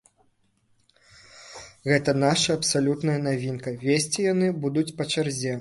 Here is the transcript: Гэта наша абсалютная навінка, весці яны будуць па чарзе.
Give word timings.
Гэта 1.91 2.17
наша 2.23 2.57
абсалютная 2.61 3.21
навінка, 3.29 3.77
весці 3.85 4.29
яны 4.33 4.53
будуць 4.65 4.91
па 4.97 5.03
чарзе. 5.15 5.49